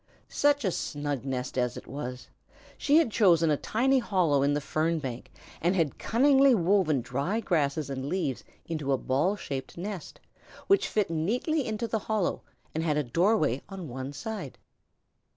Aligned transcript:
Such 0.29 0.65
a 0.65 0.71
snug 0.71 1.25
nest 1.25 1.59
as 1.59 1.77
it 1.77 1.85
was! 1.85 2.27
She 2.75 2.97
had 2.97 3.11
chosen 3.11 3.51
a 3.51 3.55
tiny 3.57 3.99
hollow 3.99 4.41
in 4.41 4.55
the 4.55 4.59
fern 4.59 4.97
bank 4.97 5.31
and 5.61 5.75
had 5.75 5.99
cunningly 5.99 6.55
woven 6.55 7.01
dry 7.01 7.39
grasses 7.39 7.87
and 7.87 8.09
leaves 8.09 8.43
into 8.65 8.93
a 8.93 8.97
ball 8.97 9.35
shaped 9.35 9.77
nest, 9.77 10.19
which 10.65 10.87
fitted 10.87 11.15
neatly 11.15 11.67
into 11.67 11.87
the 11.87 11.99
hollow 11.99 12.41
and 12.73 12.83
had 12.83 12.97
a 12.97 13.03
doorway 13.03 13.61
on 13.69 13.89
one 13.89 14.11
side. 14.11 14.57